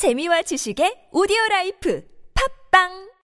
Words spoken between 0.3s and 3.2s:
지식의 오디오 라이프. 팝빵!